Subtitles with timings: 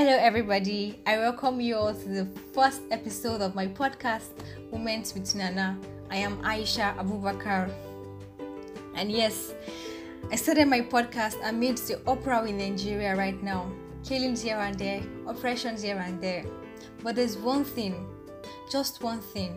[0.00, 0.98] Hello, everybody.
[1.06, 4.30] I welcome you all to the first episode of my podcast,
[4.72, 5.78] Moments with Nana.
[6.10, 7.70] I am Aisha Abubakar.
[8.94, 9.52] And yes,
[10.32, 13.70] I started my podcast amidst the opera in Nigeria right now.
[14.02, 16.46] Killings here and there, oppressions here and there.
[17.02, 18.08] But there's one thing,
[18.72, 19.54] just one thing.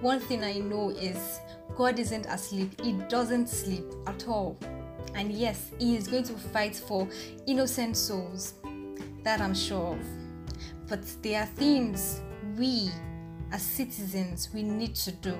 [0.00, 1.38] One thing I know is
[1.76, 2.80] God isn't asleep.
[2.80, 4.56] He doesn't sleep at all.
[5.14, 7.06] And yes, He is going to fight for
[7.46, 8.54] innocent souls.
[9.26, 10.88] That I'm sure of.
[10.88, 12.20] But there are things
[12.56, 12.92] we,
[13.50, 15.36] as citizens, we need to do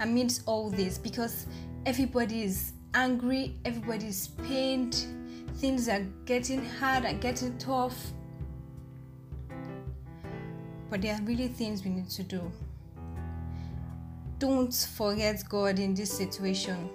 [0.00, 1.44] amidst all this because
[1.84, 5.04] everybody is angry, everybody is pained,
[5.56, 7.94] things are getting hard and getting tough.
[10.88, 12.50] But there are really things we need to do.
[14.38, 16.88] Don't forget God in this situation.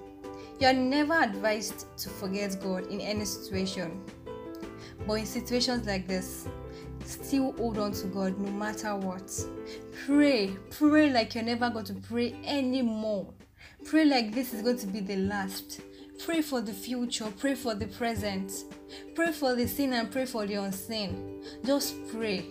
[0.59, 4.03] You are never advised to forget God in any situation.
[5.12, 6.48] But in situations like this,
[7.04, 9.29] still hold on to God no matter what.
[10.05, 13.34] Pray, pray like you're never going to pray anymore.
[13.84, 15.82] Pray like this is going to be the last.
[16.23, 18.54] Pray for the future, pray for the present.
[19.13, 21.43] Pray for the seen and pray for the unseen.
[21.65, 22.45] Just pray.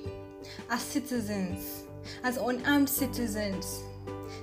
[0.68, 1.84] As citizens,
[2.24, 3.84] as unarmed citizens,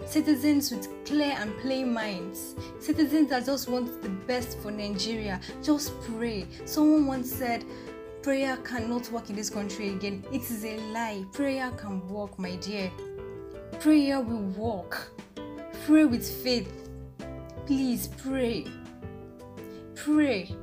[0.08, 5.94] citizens with clear and plain minds, citizens that just want the best for Nigeria, just
[6.02, 6.48] pray.
[6.66, 7.64] Someone once said,
[8.28, 10.22] Prayer cannot work in this country again.
[10.34, 11.24] It is a lie.
[11.32, 12.92] Prayer can work, my dear.
[13.80, 15.14] Prayer will work.
[15.86, 16.90] Pray with faith.
[17.66, 18.68] Please pray.
[19.96, 20.54] Pray.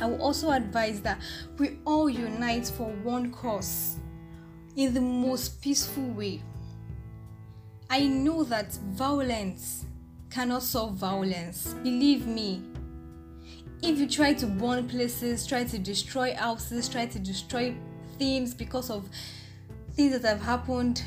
[0.00, 1.20] I will also advise that
[1.58, 3.94] we all unite for one cause
[4.74, 6.42] in the most peaceful way.
[7.88, 9.84] I know that violence
[10.30, 11.72] cannot solve violence.
[11.84, 12.64] Believe me.
[13.82, 17.74] If you try to burn places, try to destroy houses, try to destroy
[18.18, 19.08] things because of
[19.92, 21.02] things that have happened,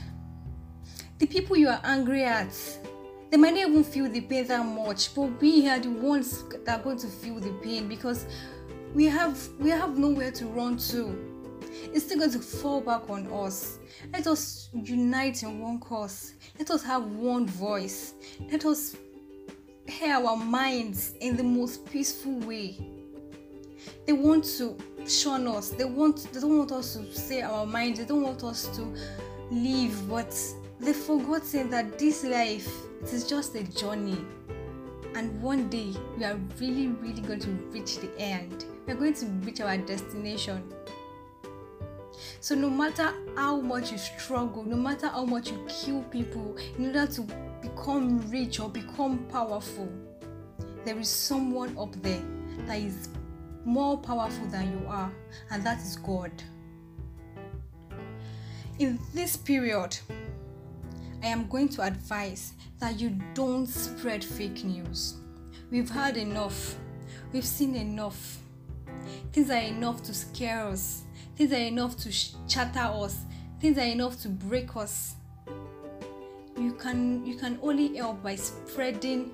[1.19, 2.53] the people you are angry at,
[3.29, 6.79] they might not even feel the pain that much, but we are the ones that
[6.79, 8.25] are going to feel the pain because
[8.93, 11.29] we have we have nowhere to run to.
[11.93, 13.77] It's still going to fall back on us.
[14.11, 16.33] Let us unite in one cause.
[16.57, 18.13] Let us have one voice.
[18.51, 18.95] Let us
[19.89, 22.77] hear our minds in the most peaceful way.
[24.05, 24.77] They want to
[25.07, 25.69] shun us.
[25.69, 27.99] They want they don't want us to say our minds.
[27.99, 28.95] They don't want us to
[29.51, 30.35] live, but
[30.79, 32.69] they've forgotten that this life
[33.01, 34.25] it is just a journey.
[35.15, 38.65] And one day we are really, really going to reach the end.
[38.85, 40.63] We are going to reach our destination.
[42.41, 46.87] So no matter how much you struggle, no matter how much you kill people in
[46.87, 47.25] order to
[47.61, 49.89] become rich or become powerful,
[50.85, 52.23] there is someone up there
[52.65, 53.09] that is
[53.65, 55.11] more powerful than you are,
[55.51, 56.31] and that is God.
[58.79, 59.97] In this period,
[61.21, 65.15] I am going to advise that you don't spread fake news.
[65.69, 66.75] We've heard enough,
[67.33, 68.37] we've seen enough.
[69.33, 71.03] Things are enough to scare us,
[71.35, 73.17] things are enough to shatter us,
[73.59, 75.15] things are enough to break us
[76.59, 79.31] you can you can only help by spreading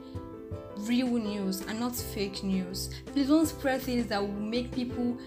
[0.80, 2.90] real news and not fake news.
[3.08, 5.18] Please don't spread things that will make people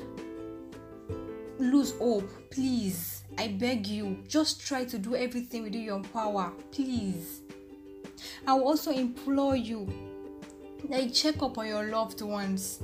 [1.58, 2.30] lose hope.
[2.50, 7.40] Please i beg you just try to do everything within your power please.
[8.46, 9.88] I will also implore you
[10.90, 12.80] you check up on your loved ones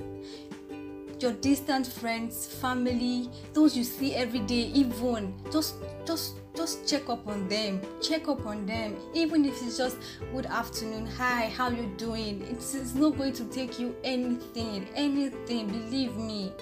[1.19, 5.75] your distant friends family those you see every day even just
[6.07, 8.97] just just check up on them check up on them.
[9.13, 9.97] Even if it's just
[10.33, 12.43] good afternoon hi how you doing?
[12.51, 16.53] It's, it's not going to take you anything anything believe me.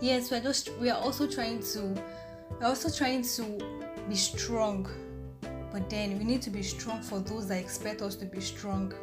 [0.00, 2.02] Yes we're just we are also trying to
[2.60, 3.42] we're also trying to
[4.08, 4.88] be strong.
[5.72, 8.94] But then we need to be strong for those that expect us to be strong.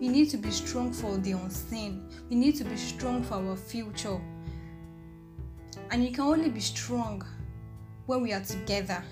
[0.00, 2.08] We need to be strong for the unseen.
[2.28, 4.20] We need to be strong for our future.
[5.90, 7.24] And you can only be strong
[8.06, 9.04] when we are together.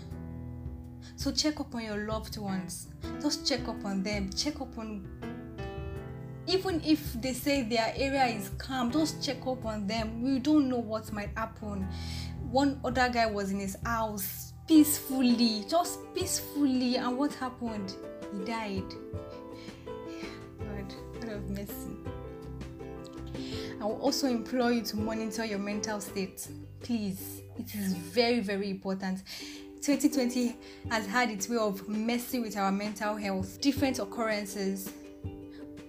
[1.17, 2.89] So check up on your loved ones.
[3.03, 3.23] Mm.
[3.23, 4.31] Just check up on them.
[4.33, 5.07] Check up on
[6.47, 10.23] even if they say their area is calm, just check up on them.
[10.23, 11.87] We don't know what might happen.
[12.51, 17.95] One other guy was in his house peacefully, just peacefully, and what happened?
[18.33, 18.85] He died.
[20.59, 21.97] God, God of mercy.
[23.81, 26.47] I will also implore you to monitor your mental state.
[26.81, 29.23] Please, it is very, very important.
[29.83, 30.57] 2020
[30.91, 34.93] has had its way of messing with our mental health, different occurrences,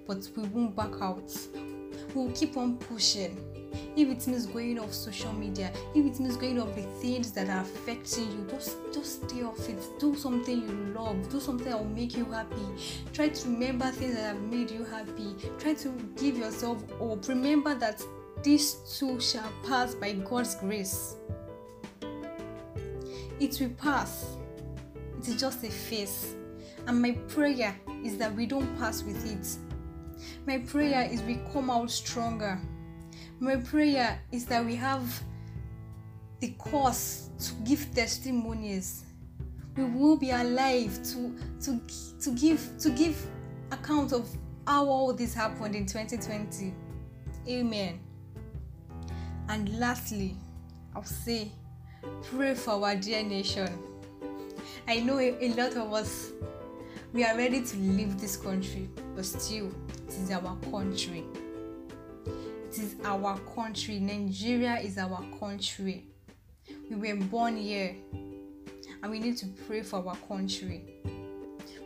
[0.07, 1.31] but we won't back out.
[2.13, 3.37] We'll keep on pushing.
[3.95, 7.49] if it means going off social media, if it means going off the things that
[7.49, 9.81] are affecting you, just just stay off it.
[9.99, 11.29] Do something you love.
[11.29, 12.65] Do something that will make you happy.
[13.13, 15.35] Try to remember things that have made you happy.
[15.59, 17.27] Try to give yourself hope.
[17.27, 18.01] Remember that
[18.43, 21.15] this too shall pass by God's grace.
[23.41, 24.37] It will pass.
[25.17, 26.35] It is just a phase.
[26.85, 29.57] And my prayer is that we don't pass with it.
[30.45, 32.61] My prayer is we come out stronger.
[33.39, 35.23] My prayer is that we have
[36.39, 39.05] the cause to give testimonies.
[39.75, 41.81] We will be alive to to
[42.21, 43.25] to give to give
[43.71, 44.29] account of
[44.67, 46.75] how all this happened in 2020.
[47.47, 47.99] Amen.
[49.49, 50.35] And lastly,
[50.95, 51.51] I'll say,
[52.23, 53.69] pray for our dear nation.
[54.87, 56.31] I know a, lot of us
[57.13, 59.69] we are ready to leave this country, but still,
[60.07, 61.25] it is our country.
[62.69, 63.99] It is our country.
[63.99, 66.05] Nigeria is our country.
[66.89, 67.95] We were born here,
[69.03, 70.85] and we need to pray for our country.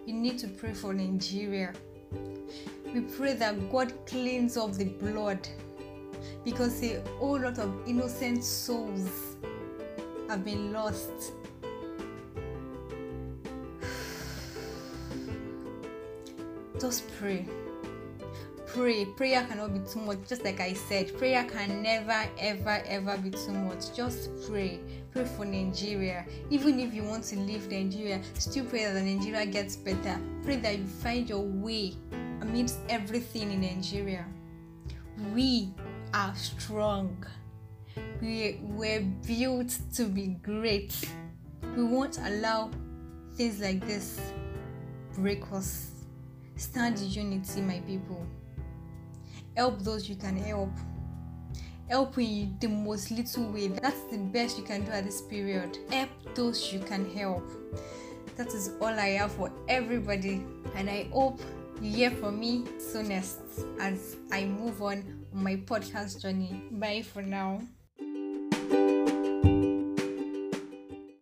[0.05, 1.73] We need to pray for Nigeria.
[2.93, 5.47] We pray that God cleans up the blood
[6.43, 9.35] because a whole lot of innocent souls
[10.29, 11.33] have been lost
[16.79, 17.45] just pray.
[18.75, 19.05] Pray.
[19.05, 20.17] Prayer cannot be too much.
[20.27, 23.95] Just like I said, prayer can never, ever, ever be too much.
[23.95, 24.81] Just pray.
[25.11, 26.25] Pray for Nigeria.
[26.49, 30.19] Even if you want to leave Nigeria, still pray that Nigeria gets better.
[30.43, 31.93] Pray that you find your way
[32.41, 34.25] amidst everything in Nigeria.
[35.33, 35.69] We
[36.13, 37.25] are strong.
[38.21, 40.95] We were built to be great.
[41.75, 42.71] We won't allow
[43.35, 44.19] things like this
[45.17, 45.91] break us.
[46.55, 48.25] Stand unity, my people.
[49.55, 50.71] Help those you can help.
[51.89, 53.67] Help in the most little way.
[53.67, 55.77] That's the best you can do at this period.
[55.91, 57.43] Help those you can help.
[58.35, 60.43] That is all I have for everybody,
[60.75, 61.39] and I hope
[61.81, 63.39] you hear from me soonest
[63.79, 66.63] as I move on my podcast journey.
[66.71, 67.61] Bye for now.